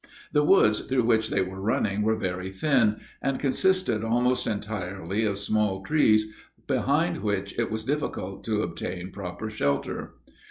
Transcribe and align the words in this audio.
The 0.31 0.43
woods 0.43 0.79
through 0.79 1.03
which 1.03 1.29
they 1.29 1.41
were 1.43 1.61
running 1.61 2.01
were 2.01 2.15
very 2.15 2.49
thin, 2.49 3.01
and 3.21 3.39
consisted 3.39 4.03
almost 4.03 4.47
entirely 4.47 5.25
of 5.25 5.37
small 5.37 5.83
trees, 5.83 6.33
behind 6.65 7.17
which, 7.21 7.53
it 7.59 7.69
was 7.69 7.85
difficult 7.85 8.43
to 8.45 8.63
obtain 8.63 9.11
proper 9.11 9.47
shelter. 9.47 10.15